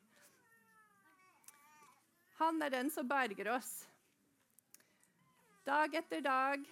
Han 2.38 2.62
er 2.62 2.72
den 2.74 2.90
som 2.90 3.08
berger 3.08 3.52
oss. 3.56 3.70
Dag 5.66 5.94
etter 5.94 6.22
dag 6.24 6.64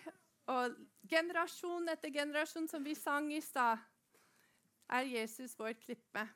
og 0.50 0.74
generasjon 1.10 1.88
etter 1.92 2.10
generasjon, 2.14 2.68
som 2.68 2.84
vi 2.84 2.94
sang 2.98 3.30
i 3.34 3.40
stad, 3.42 3.78
er 4.90 5.06
Jesus 5.06 5.54
vår 5.58 5.76
klippe. 5.78 6.26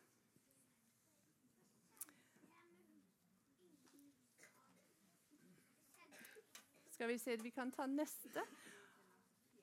Skal 6.95 7.11
vi 7.11 7.19
se, 7.19 7.35
vi 7.43 7.51
kan 7.51 7.73
ta 7.75 7.89
neste. 7.91 8.43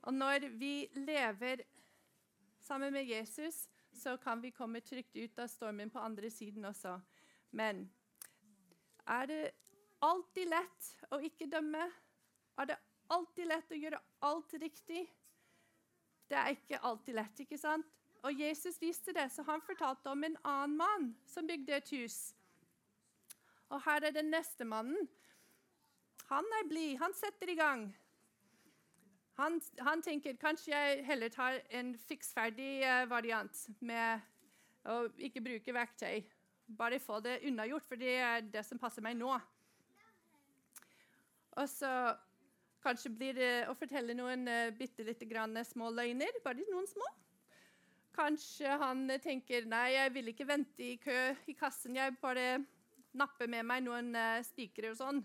Og 0.03 0.13
når 0.13 0.49
vi 0.59 0.89
lever 0.99 1.63
sammen 2.59 2.91
med 2.93 3.07
Jesus, 3.07 3.70
så 3.93 4.17
kan 4.17 4.41
vi 4.41 4.51
komme 4.51 4.81
trygt 4.81 5.15
ut 5.15 5.39
av 5.39 5.48
stormen 5.48 5.89
på 5.89 6.00
andre 6.00 6.29
siden 6.31 6.65
også. 6.65 6.98
Men 7.51 7.83
er 9.07 9.25
det 9.27 9.41
alltid 10.00 10.50
lett 10.50 10.91
å 11.12 11.19
ikke 11.21 11.50
dømme? 11.51 11.88
Er 12.57 12.71
det 12.71 12.77
alltid 13.12 13.50
lett 13.51 13.71
å 13.71 13.79
gjøre 13.79 14.01
alt 14.27 14.53
riktig? 14.62 15.05
Det 16.31 16.38
er 16.39 16.55
ikke 16.55 16.79
alltid 16.88 17.17
lett, 17.17 17.43
ikke 17.43 17.60
sant? 17.60 17.88
Og 18.21 18.38
Jesus 18.38 18.77
visste 18.81 19.13
det, 19.13 19.27
så 19.33 19.43
han 19.48 19.63
fortalte 19.65 20.12
om 20.12 20.24
en 20.24 20.38
annen 20.43 20.77
mann 20.77 21.07
som 21.27 21.48
bygde 21.48 21.75
et 21.75 21.89
hus. 21.98 22.19
Og 23.71 23.81
her 23.86 24.05
er 24.07 24.13
den 24.15 24.29
neste 24.31 24.67
mannen 24.67 25.10
han 26.31 26.48
er 26.62 26.67
blid. 26.69 26.95
Han 27.01 27.13
setter 27.17 27.50
i 27.51 27.57
gang. 27.60 27.89
Han, 29.39 29.61
han, 29.79 30.01
tenker 30.03 30.35
kanskje 30.39 30.73
jeg 30.73 31.05
heller 31.07 31.31
tar 31.31 31.61
en 31.71 31.93
fiksferdig 32.07 32.81
uh, 32.83 33.05
variant 33.09 33.63
med 33.79 34.21
å 34.89 35.05
ikke 35.17 35.43
bruke 35.43 35.75
verktøy. 35.75 36.21
Bare 36.77 37.00
få 37.03 37.19
det 37.23 37.41
unnagjort, 37.47 37.88
for 37.88 38.00
det 38.00 38.17
er 38.19 38.43
det 38.43 38.63
som 38.67 38.79
passer 38.79 39.03
meg 39.03 39.17
nå. 39.19 39.31
Og 41.59 41.67
så 41.67 41.91
kanskje 42.81 43.11
blir 43.13 43.35
det 43.38 43.53
å 43.69 43.75
fortelle 43.77 44.15
noen 44.17 44.45
uh, 44.50 44.69
bitte 44.75 45.05
lite 45.07 45.27
grann 45.29 45.57
små 45.67 45.91
løgner. 45.95 46.41
Bare 46.43 46.67
noen 46.69 46.89
små. 46.89 47.07
Kanskje 48.11 48.75
han 48.81 49.05
tenker 49.23 49.67
nei, 49.71 49.93
jeg 49.95 50.11
vil 50.17 50.31
ikke 50.33 50.47
vente 50.50 50.83
i 50.83 50.97
kø 51.00 51.19
i 51.47 51.55
kassen. 51.55 51.95
Jeg 51.95 52.17
bare 52.21 52.59
napper 53.15 53.47
med 53.51 53.63
meg 53.67 53.85
noen 53.88 54.11
uh, 54.15 54.41
spikere 54.43 54.91
og 54.91 55.00
sånn. 55.00 55.23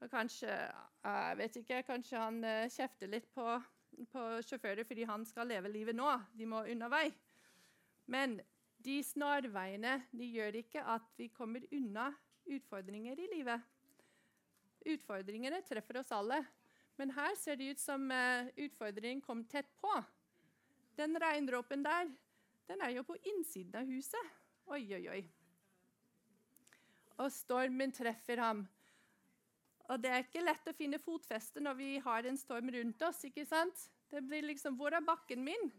Og 0.00 0.08
kanskje 0.08 0.48
jeg 0.50 1.36
vet 1.40 1.56
ikke, 1.60 1.82
kanskje 1.88 2.20
han 2.20 2.40
uh, 2.44 2.68
kjefter 2.72 3.10
litt 3.12 3.28
på, 3.34 3.44
på 4.12 4.24
sjåfører 4.44 4.86
fordi 4.88 5.08
han 5.08 5.26
skal 5.28 5.48
leve 5.48 5.72
livet 5.72 5.96
nå. 5.96 6.08
De 6.36 6.48
må 6.48 6.64
unna 6.68 6.88
vei. 6.92 7.08
Men 8.10 8.38
de 8.80 9.00
snarveiene 9.04 9.98
de 10.16 10.28
gjør 10.34 10.60
ikke 10.62 10.84
at 10.94 11.12
vi 11.20 11.28
kommer 11.32 11.64
unna 11.76 12.10
utfordringer 12.50 13.20
i 13.20 13.28
livet. 13.34 13.60
Utfordringene 14.88 15.60
treffer 15.68 16.00
oss 16.00 16.12
alle. 16.16 16.40
Men 17.00 17.12
her 17.16 17.36
ser 17.40 17.56
det 17.56 17.70
ut 17.74 17.80
som 17.80 18.08
uh, 18.12 18.48
utfordringen 18.60 19.22
kom 19.24 19.44
tett 19.48 19.68
på. 19.80 19.92
Den 21.00 21.16
regndråpen 21.20 21.84
der, 21.84 22.10
den 22.68 22.82
er 22.84 22.92
jo 22.96 23.06
på 23.08 23.16
innsiden 23.24 23.76
av 23.80 23.88
huset. 23.88 24.34
Oi, 24.68 24.82
oi, 24.96 25.04
oi. 25.12 25.22
Og 27.20 27.32
stormen 27.32 27.92
treffer 27.92 28.40
ham. 28.40 28.66
Og 29.90 29.98
det 29.98 30.10
er 30.10 30.22
ikke 30.22 30.42
lett 30.44 30.68
å 30.70 30.76
finne 30.76 31.00
fotfeste 31.02 31.62
når 31.62 31.78
vi 31.78 31.88
har 32.04 32.26
en 32.26 32.38
storm 32.38 32.70
rundt 32.70 33.02
oss. 33.02 33.24
ikke 33.26 33.44
sant? 33.46 33.88
Det 34.10 34.22
blir 34.22 34.42
liksom 34.42 34.76
'Hvor 34.76 34.94
er 34.94 35.00
bakken 35.00 35.44
min?' 35.44 35.72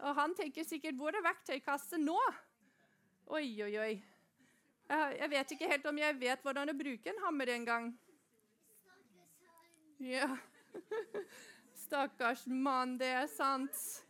Og 0.00 0.14
han 0.14 0.34
tenker 0.34 0.64
sikkert 0.64 0.94
'Hvor 0.94 1.14
er 1.14 1.22
verktøykassen 1.22 2.04
nå?' 2.04 2.34
Oi, 3.26 3.62
oi, 3.62 3.78
oi. 3.78 4.02
Jeg 4.90 5.30
vet 5.30 5.52
ikke 5.52 5.68
helt 5.68 5.86
om 5.86 5.98
jeg 5.98 6.20
vet 6.20 6.42
hvordan 6.42 6.68
å 6.68 6.78
bruke 6.78 7.10
en 7.10 7.22
hammer 7.24 7.46
engang. 7.46 7.98
Ja. 9.98 10.36
Stakkars 11.84 12.46
mann, 12.46 12.98
det 12.98 13.06
er 13.06 13.26
sant. 13.26 14.04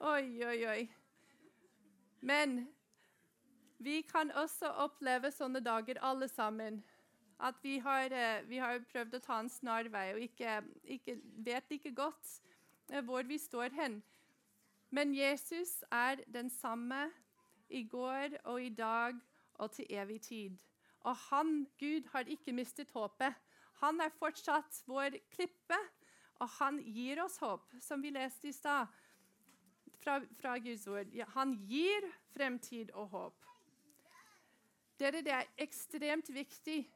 Oi, 0.00 0.44
oi, 0.44 0.66
oi. 0.66 0.88
Men 2.20 2.68
vi 3.78 4.02
kan 4.02 4.32
også 4.32 4.66
oppleve 4.66 5.30
sånne 5.30 5.60
dager, 5.60 5.98
alle 6.02 6.28
sammen. 6.28 6.82
At 7.38 7.54
vi 7.62 7.78
har, 7.78 8.12
eh, 8.12 8.48
vi 8.48 8.56
har 8.56 8.80
prøvd 8.92 9.14
å 9.18 9.22
ta 9.24 9.40
en 9.40 9.50
snarvei 9.52 10.14
og 10.14 10.20
ikke, 10.24 10.62
ikke, 10.84 11.18
vet 11.44 11.70
ikke 11.70 11.92
godt 11.94 12.30
eh, 12.90 13.02
hvor 13.04 13.26
vi 13.28 13.38
står 13.38 13.74
hen. 13.76 14.02
Men 14.90 15.14
Jesus 15.14 15.82
er 15.92 16.22
den 16.32 16.50
samme 16.50 17.10
i 17.68 17.82
går 17.84 18.38
og 18.44 18.62
i 18.62 18.70
dag 18.70 19.18
og 19.54 19.72
til 19.72 19.86
evig 19.90 20.20
tid. 20.20 20.62
Og 21.00 21.16
han, 21.30 21.66
Gud, 21.78 22.08
har 22.12 22.24
ikke 22.26 22.52
mistet 22.52 22.90
håpet. 22.90 23.34
Han 23.82 24.00
er 24.00 24.14
fortsatt 24.18 24.82
vår 24.86 25.18
klippe, 25.30 25.78
og 26.40 26.48
han 26.58 26.80
gir 26.80 27.20
oss 27.22 27.36
håp, 27.38 27.68
som 27.80 28.02
vi 28.02 28.10
leste 28.10 28.48
i 28.48 28.52
stad 28.52 28.86
fra, 30.00 30.20
fra 30.40 30.56
Guds 30.58 30.86
ord. 30.86 31.12
Ja, 31.14 31.26
han 31.34 31.54
gir 31.68 32.06
fremtid 32.34 32.90
og 32.94 33.08
håp. 33.12 33.46
Dere, 35.00 35.20
det 35.20 35.32
er 35.32 35.50
ekstremt 35.60 36.30
viktig. 36.32 36.86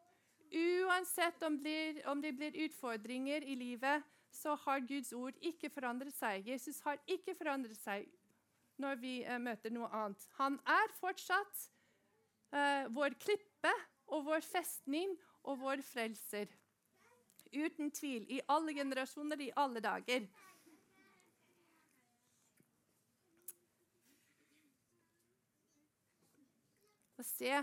Uansett 0.50 1.42
om, 1.42 1.58
blir, 1.58 2.00
om, 2.10 2.20
det 2.22 2.32
blir 2.32 2.56
utfordringer 2.64 3.42
i 3.42 3.54
livet, 3.54 4.02
så 4.30 4.54
har 4.54 4.82
Guds 4.82 5.12
ord 5.12 5.36
ikke 5.40 5.70
forandret 5.70 6.14
seg. 6.14 6.46
Jesus 6.48 6.80
har 6.82 6.98
ikke 7.06 7.36
forandret 7.38 7.78
seg 7.78 8.08
når 8.80 8.98
vi 8.98 9.14
uh, 9.26 9.38
møter 9.38 9.70
noe 9.70 9.90
annet. 9.94 10.26
Han 10.40 10.58
er 10.66 10.94
fortsatt 10.98 11.66
uh, 12.54 12.90
vår 12.90 13.14
klippe 13.22 13.74
og 14.10 14.26
vår 14.26 14.42
festning 14.42 15.14
og 15.46 15.60
vår 15.62 15.84
frelser. 15.86 16.50
Uten 17.54 17.90
tvil. 17.94 18.26
I 18.30 18.40
alle 18.50 18.74
generasjoner, 18.74 19.40
i 19.42 19.52
alle 19.58 19.82
dager. 19.82 20.26
Og 27.18 27.26
se 27.26 27.58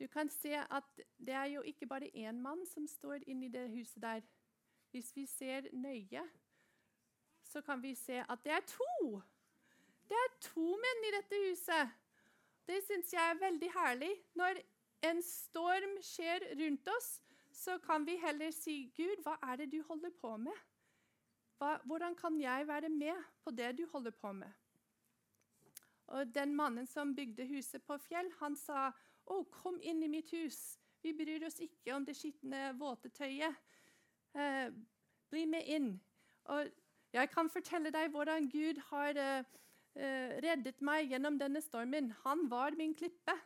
du 0.00 0.06
kan 0.08 0.28
se 0.28 0.54
at 0.56 1.00
det 1.18 1.34
er 1.34 1.44
jo 1.44 1.62
ikke 1.62 1.86
bare 1.86 2.10
én 2.16 2.40
mann 2.40 2.66
som 2.66 2.86
står 2.88 3.26
inni 3.26 3.48
det 3.48 3.68
huset 3.70 4.02
der. 4.02 4.20
Hvis 4.90 5.16
vi 5.16 5.26
ser 5.26 5.68
nøye, 5.72 6.22
så 7.42 7.60
kan 7.60 7.82
vi 7.82 7.94
se 7.94 8.24
at 8.28 8.38
det 8.44 8.52
er 8.52 8.64
to. 8.66 9.20
Det 10.08 10.16
er 10.16 10.38
to 10.40 10.66
menn 10.84 11.04
i 11.08 11.12
dette 11.18 11.42
huset. 11.48 11.92
Det 12.66 12.80
syns 12.86 13.12
jeg 13.12 13.30
er 13.30 13.38
veldig 13.38 13.70
herlig. 13.74 14.10
Når 14.34 14.62
en 15.10 15.22
storm 15.22 15.98
skjer 16.02 16.48
rundt 16.62 16.88
oss, 16.96 17.20
så 17.52 17.78
kan 17.78 18.06
vi 18.06 18.16
heller 18.16 18.50
si, 18.50 18.92
'Gud, 18.96 19.22
hva 19.22 19.36
er 19.42 19.56
det 19.56 19.72
du 19.72 19.82
holder 19.82 20.10
på 20.20 20.36
med?' 20.36 20.66
Hva, 21.58 21.76
hvordan 21.84 22.14
kan 22.16 22.40
jeg 22.40 22.66
være 22.66 22.88
med 22.88 23.24
på 23.44 23.50
det 23.50 23.78
du 23.78 23.86
holder 23.92 24.10
på 24.10 24.32
med? 24.32 24.52
Og 26.06 26.34
Den 26.34 26.54
mannen 26.56 26.86
som 26.86 27.14
bygde 27.14 27.46
huset 27.46 27.82
på 27.82 27.98
Fjell, 27.98 28.32
han 28.38 28.56
sa 28.56 28.92
'Å, 29.30 29.44
kom 29.54 29.78
inn 29.80 30.02
i 30.02 30.10
mitt 30.10 30.32
hus. 30.34 30.78
Vi 31.02 31.12
bryr 31.16 31.46
oss 31.46 31.60
ikke 31.62 31.94
om 31.94 32.04
det 32.04 32.16
skitne, 32.18 32.72
våte 32.78 33.08
tøyet. 33.14 33.56
Eh, 34.34 34.70
bli 35.30 35.46
med 35.46 35.68
inn.' 35.70 36.00
Og 36.50 36.70
jeg 37.14 37.30
kan 37.30 37.50
fortelle 37.50 37.92
deg 37.94 38.10
hvordan 38.10 38.48
Gud 38.50 38.80
har 38.90 39.16
eh, 39.18 39.46
eh, 39.94 40.34
reddet 40.42 40.82
meg 40.82 41.10
gjennom 41.12 41.38
denne 41.38 41.62
stormen. 41.62 42.10
Han 42.24 42.48
var 42.50 42.74
min 42.78 42.94
klippe. 42.94 43.36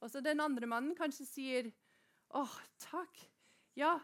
Og 0.00 0.10
så 0.10 0.22
den 0.24 0.40
andre 0.40 0.66
mannen 0.66 0.96
kanskje 0.96 1.26
sier, 1.26 1.72
'Å, 2.30 2.46
takk. 2.78 3.18
Ja, 3.76 3.98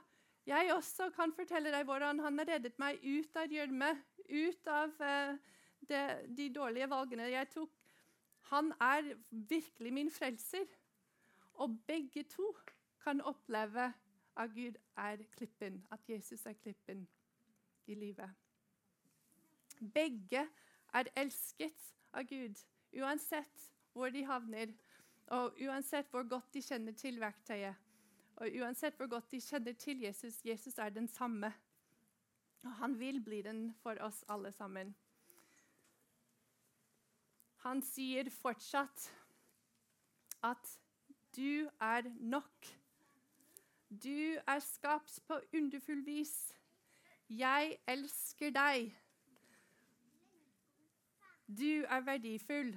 jeg 0.46 0.70
også 0.74 1.10
kan 1.14 1.32
fortelle 1.34 1.72
deg 1.74 1.86
hvordan 1.86 2.20
han 2.22 2.38
har 2.38 2.46
reddet 2.46 2.78
meg 2.78 3.02
ut 3.02 3.36
av 3.38 3.50
gjørme, 3.50 3.92
ut 4.30 4.68
av 4.70 5.02
eh, 5.02 5.38
det, 5.86 6.02
de 6.38 6.48
dårlige 6.54 6.90
valgene 6.90 7.30
jeg 7.32 7.50
tok. 7.54 7.72
Han 8.52 8.72
er 8.80 9.14
virkelig 9.30 9.92
min 9.92 10.10
frelser. 10.10 10.66
Og 11.56 11.78
begge 11.86 12.22
to 12.22 12.54
kan 13.02 13.20
oppleve 13.20 13.92
at 14.36 14.50
Gud 14.54 14.76
er 14.96 15.16
klippen, 15.36 15.86
at 15.90 16.00
Jesus 16.08 16.46
er 16.46 16.52
klippen 16.52 17.08
i 17.86 17.94
livet. 17.94 18.30
Begge 19.94 20.48
er 20.92 21.10
elsket 21.16 21.94
av 22.12 22.24
Gud, 22.28 22.60
uansett 22.96 23.70
hvor 23.92 24.12
de 24.12 24.24
havner, 24.24 24.72
og 25.26 25.56
uansett 25.60 26.10
hvor 26.10 26.28
godt 26.28 26.54
de 26.54 26.62
kjenner 26.62 26.92
til 26.92 27.20
verktøyet. 27.20 27.74
Og 28.36 28.52
uansett 28.60 28.96
hvor 28.96 29.08
godt 29.08 29.30
de 29.32 29.40
kjenner 29.40 29.72
til 29.80 30.02
Jesus, 30.04 30.42
Jesus 30.44 30.78
er 30.78 30.88
den 30.92 31.08
samme. 31.08 31.52
Og 32.64 32.72
han 32.80 32.98
vil 33.00 33.22
bli 33.24 33.42
den 33.42 33.70
for 33.80 33.96
oss 34.04 34.24
alle 34.28 34.52
sammen. 34.52 34.92
Han 37.64 37.80
sier 37.82 38.28
fortsatt 38.30 39.08
at 40.44 40.74
du 41.36 41.68
er 41.80 42.02
nok. 42.20 42.66
Du 43.88 44.38
er 44.46 44.58
skapt 44.58 45.20
på 45.26 45.40
underfull 45.54 46.04
vis. 46.06 46.34
Jeg 47.28 47.76
elsker 47.86 48.50
deg. 48.50 48.90
Du 51.46 51.84
er 51.84 52.00
verdifull. 52.00 52.74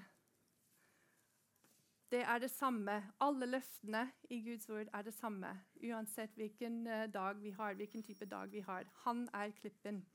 Det 2.12 2.22
er 2.22 2.38
det 2.42 2.50
samme. 2.52 3.04
Alle 3.22 3.46
løftene 3.46 4.12
i 4.30 4.42
Guds 4.42 4.70
ord 4.70 4.88
er 4.94 5.02
det 5.02 5.14
samme. 5.14 5.52
Uansett 5.84 6.34
hvilken 6.36 6.88
eh, 6.88 7.08
dag 7.14 7.42
vi 7.42 7.50
har, 7.50 7.74
hvilken 7.74 8.04
type 8.04 8.26
dag 8.26 8.52
vi 8.52 8.60
har. 8.60 8.86
Han 9.06 9.28
er 9.34 9.52
klippen. 9.52 10.06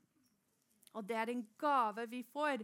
Og 0.93 1.07
det 1.07 1.15
er 1.15 1.31
en 1.31 1.47
gave 1.57 2.09
vi 2.09 2.23
får. 2.23 2.63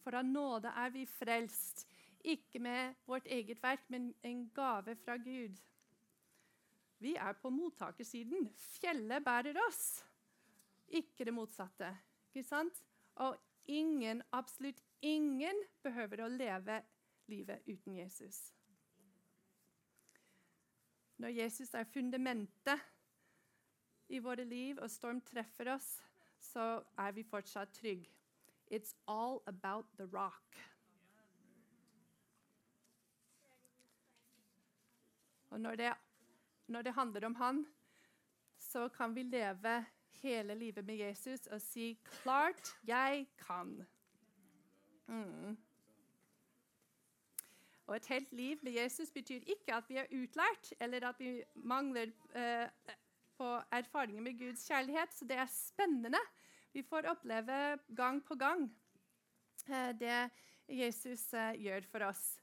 For 0.00 0.16
av 0.16 0.24
nåde 0.24 0.72
er 0.76 0.90
vi 0.90 1.06
frelst. 1.06 1.86
Ikke 2.20 2.58
med 2.58 2.94
vårt 3.06 3.26
eget 3.26 3.62
verk, 3.62 3.84
men 3.88 4.14
en 4.22 4.50
gave 4.54 4.96
fra 4.96 5.16
Gud. 5.16 5.56
Vi 7.00 7.14
er 7.14 7.32
på 7.32 7.50
mottakersiden. 7.50 8.50
Fjellet 8.56 9.24
bærer 9.24 9.56
oss, 9.68 10.04
ikke 10.88 11.24
det 11.24 11.34
motsatte. 11.34 11.96
Ikke 12.34 12.48
sant? 12.48 12.82
Og 13.14 13.36
ingen, 13.64 14.22
absolutt 14.32 14.82
ingen, 15.02 15.64
behøver 15.82 16.24
å 16.24 16.28
leve 16.28 16.82
livet 17.30 17.64
uten 17.66 17.96
Jesus. 17.96 18.50
Når 21.20 21.28
Jesus 21.28 21.74
er 21.74 21.84
fundamentet 21.84 22.80
i 24.08 24.18
våre 24.18 24.44
liv, 24.44 24.78
og 24.80 24.90
storm 24.90 25.20
treffer 25.20 25.74
oss, 25.74 25.88
så 26.40 26.82
er 26.98 27.12
vi 27.12 27.24
fortsatt 27.24 27.72
trygge. 27.76 28.08
It's 28.70 28.94
all 29.06 29.42
about 29.46 29.86
the 29.98 30.06
rock. 30.06 30.56
Og 35.50 35.60
når 35.60 35.74
det, 35.76 35.92
når 36.66 36.82
det 36.82 36.94
handler 36.94 37.26
om 37.26 37.34
han, 37.34 37.64
så 38.58 38.88
kan 38.88 39.14
vi 39.14 39.22
leve 39.22 39.84
hele 40.20 40.54
livet 40.54 40.84
med 40.84 40.96
Jesus 40.96 41.46
og 41.46 41.60
si 41.60 41.98
'Klart 42.04 42.76
jeg 42.86 43.26
kan'. 43.38 43.84
Mm. 45.06 45.56
Og 47.86 47.96
Et 47.96 48.06
helt 48.06 48.32
liv 48.32 48.58
med 48.62 48.72
Jesus 48.72 49.10
betyr 49.10 49.40
ikke 49.46 49.74
at 49.74 49.88
vi 49.88 49.96
er 49.96 50.06
utlært, 50.14 50.74
eller 50.80 51.08
at 51.08 51.18
vi 51.18 51.42
mangler 51.54 52.12
eh, 52.34 52.68
på 53.34 53.48
erfaringer 53.72 54.22
med 54.22 54.38
Guds 54.38 54.68
kjærlighet. 54.68 55.14
Så 55.14 55.24
det 55.24 55.36
er 55.36 55.46
spennende. 55.50 56.18
Vi 56.72 56.82
får 56.82 57.08
oppleve 57.10 57.78
gang 57.96 58.24
på 58.24 58.34
gang 58.34 58.68
eh, 59.68 59.90
det 59.98 60.30
Jesus 60.68 61.32
eh, 61.34 61.56
gjør 61.58 61.80
for 61.90 62.06
oss. 62.06 62.40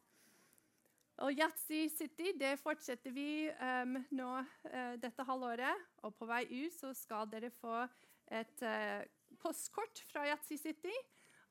Og 1.26 1.34
Yatzy 1.34 1.88
City 1.90 2.32
det 2.38 2.60
fortsetter 2.62 3.14
vi 3.14 3.48
um, 3.50 3.96
nå 4.14 4.34
uh, 4.38 4.96
dette 5.02 5.26
halvåret. 5.26 5.86
Og 6.06 6.14
på 6.14 6.28
vei 6.30 6.44
ut 6.52 6.76
så 6.76 6.92
skal 6.94 7.30
dere 7.32 7.50
få 7.54 7.80
et 8.30 8.62
uh, 8.62 9.02
postkort 9.42 10.04
fra 10.12 10.28
Yatzy 10.30 10.60
City. 10.62 10.94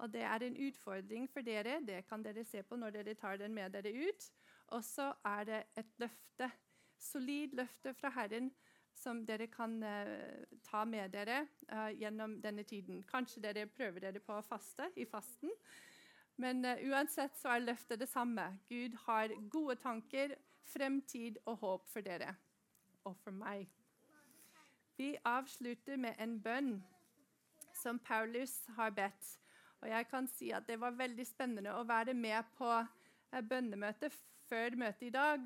Og 0.05 0.13
det 0.13 0.23
er 0.29 0.45
en 0.45 0.59
utfordring 0.69 1.27
for 1.33 1.43
dere. 1.43 1.81
Det 1.83 2.05
kan 2.07 2.23
dere 2.23 2.45
se 2.47 2.63
på 2.63 2.79
når 2.79 2.95
dere 2.99 3.17
tar 3.19 3.41
den 3.41 3.57
med 3.57 3.75
dere 3.75 3.91
ut. 3.91 4.29
Og 4.77 4.85
så 4.87 5.11
er 5.27 5.51
det 5.51 5.61
et 5.83 5.99
løfte, 5.99 6.51
solid 7.01 7.59
løfte 7.59 7.95
fra 7.97 8.13
Herren 8.15 8.53
som 8.97 9.25
dere 9.27 9.51
kan 9.51 9.81
uh, 9.83 10.47
ta 10.65 10.87
med 10.87 11.11
dere 11.13 11.43
gjennom 11.99 12.39
denne 12.41 12.63
tiden. 12.63 13.03
Kanskje 13.11 13.43
dere 13.43 13.67
prøver 13.67 14.07
dere 14.07 14.23
på 14.23 14.39
å 14.39 14.47
faste 14.47 14.93
i 14.95 15.11
fasten. 15.11 15.51
Men 16.37 16.65
uh, 16.65 16.77
uansett 16.91 17.39
så 17.39 17.55
er 17.55 17.65
løftet 17.65 18.01
det 18.01 18.09
samme. 18.09 18.45
Gud 18.69 18.97
har 19.07 19.33
gode 19.51 19.77
tanker, 19.81 20.35
fremtid 20.67 21.39
og 21.47 21.57
håp 21.57 21.89
for 21.93 22.05
dere. 22.05 22.35
Og 23.05 23.17
for 23.23 23.31
meg. 23.31 23.69
Vi 24.97 25.17
avslutter 25.25 25.97
med 25.97 26.15
en 26.19 26.39
bønn 26.43 26.79
som 27.77 27.99
Paulus 27.99 28.65
har 28.77 28.91
bedt. 28.91 29.39
Og 29.81 29.89
jeg 29.89 30.09
kan 30.09 30.29
si 30.29 30.51
at 30.51 30.67
Det 30.69 30.81
var 30.81 30.97
veldig 30.97 31.27
spennende 31.27 31.75
å 31.77 31.85
være 31.85 32.15
med 32.15 32.43
på 32.57 32.71
eh, 32.73 33.43
bønnemøtet 33.43 34.13
før 34.49 34.77
møtet 34.77 35.03
i 35.07 35.11
dag. 35.11 35.45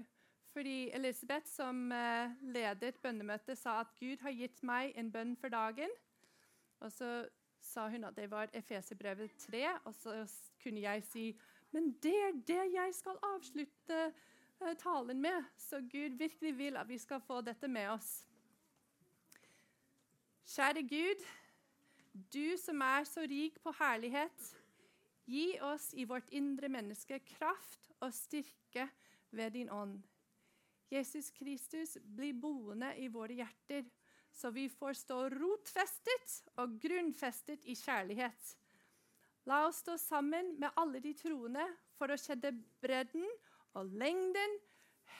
Fordi 0.52 0.90
Elisabeth, 0.90 1.46
som 1.46 1.92
eh, 1.92 2.30
ledet 2.42 2.96
bønnemøtet, 3.02 3.58
sa 3.58 3.80
at 3.80 3.92
Gud 4.00 4.22
har 4.22 4.30
gitt 4.30 4.62
meg 4.62 4.94
en 4.96 5.10
bønn 5.12 5.36
for 5.36 5.48
dagen. 5.48 5.90
Og 6.80 6.92
så 6.92 7.10
sa 7.60 7.88
hun 7.88 8.04
at 8.04 8.16
det 8.16 8.30
var 8.30 8.50
Efeserbrevet 8.52 9.30
3, 9.38 9.64
og 9.84 9.94
så 9.94 10.26
kunne 10.62 10.80
jeg 10.80 11.02
si 11.04 11.24
men 11.70 11.92
det 12.02 12.16
er 12.16 12.38
det 12.46 12.62
jeg 12.74 12.94
skal 12.94 13.18
avslutte 13.34 13.98
uh, 14.60 14.72
talen 14.78 15.22
med. 15.22 15.44
Så 15.56 15.80
Gud 15.80 16.16
virkelig 16.18 16.58
vil 16.58 16.76
at 16.76 16.88
vi 16.88 16.98
skal 16.98 17.20
få 17.20 17.40
dette 17.40 17.68
med 17.68 17.88
oss. 17.94 18.24
Kjære 20.50 20.82
Gud, 20.82 21.26
du 22.34 22.56
som 22.58 22.80
er 22.82 23.04
så 23.06 23.22
rik 23.30 23.60
på 23.62 23.72
herlighet, 23.78 24.48
gi 25.30 25.60
oss 25.62 25.92
i 25.94 26.04
vårt 26.04 26.26
indre 26.34 26.68
menneske 26.68 27.20
kraft 27.36 27.92
og 28.00 28.10
styrke 28.14 28.88
ved 29.30 29.50
din 29.50 29.70
ånd. 29.70 30.00
Jesus 30.90 31.30
Kristus, 31.30 31.98
bli 32.02 32.32
boende 32.32 32.96
i 32.98 33.06
våre 33.06 33.36
hjerter, 33.38 33.86
så 34.32 34.50
vi 34.54 34.68
får 34.72 34.96
stå 35.00 35.18
rotfestet 35.34 36.34
og 36.62 36.78
grunnfestet 36.82 37.66
i 37.68 37.76
kjærlighet. 37.78 38.56
La 39.48 39.64
oss 39.66 39.80
stå 39.82 39.96
sammen 39.98 40.54
med 40.60 40.76
alle 40.80 41.00
de 41.02 41.14
troende 41.16 41.64
for 41.98 42.12
å 42.12 42.18
kjenne 42.20 42.52
bredden 42.82 43.26
og 43.78 43.90
lengden, 44.00 44.58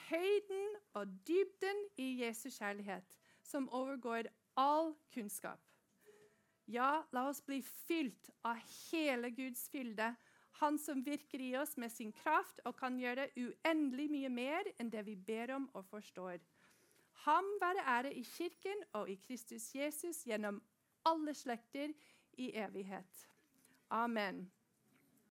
høyden 0.09 0.77
og 0.99 1.11
dybden 1.27 1.83
i 1.99 2.13
Jesu 2.21 2.49
kjærlighet, 2.49 3.17
som 3.43 3.69
overgår 3.73 4.29
all 4.59 4.93
kunnskap. 5.13 5.59
Ja, 6.71 7.03
la 7.11 7.25
oss 7.29 7.41
bli 7.43 7.59
fylt 7.61 8.29
av 8.47 8.59
hele 8.91 9.31
Guds 9.35 9.67
fylde, 9.71 10.15
Han 10.59 10.77
som 10.77 10.99
virker 11.01 11.41
i 11.41 11.55
oss 11.57 11.77
med 11.77 11.91
sin 11.91 12.11
kraft 12.11 12.59
og 12.65 12.75
kan 12.77 12.99
gjøre 12.99 13.29
uendelig 13.39 14.09
mye 14.11 14.29
mer 14.29 14.67
enn 14.77 14.91
det 14.93 15.01
vi 15.07 15.15
ber 15.15 15.55
om 15.55 15.69
og 15.73 15.87
forstår. 15.89 16.37
Ham 17.21 17.45
være 17.61 17.83
ære 17.97 18.13
i 18.13 18.23
Kirken 18.23 18.83
og 18.93 19.09
i 19.09 19.15
Kristus 19.15 19.75
Jesus 19.75 20.23
gjennom 20.23 20.61
alle 21.05 21.33
slekter 21.33 21.93
i 22.33 22.51
evighet. 22.53 23.27
Amen. 23.89 24.51